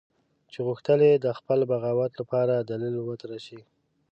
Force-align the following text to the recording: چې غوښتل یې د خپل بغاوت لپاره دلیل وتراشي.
چې 0.51 0.59
غوښتل 0.67 0.99
یې 1.09 1.13
د 1.17 1.27
خپل 1.37 1.59
بغاوت 1.71 2.11
لپاره 2.21 2.53
دلیل 2.69 2.95
وتراشي. 3.01 3.61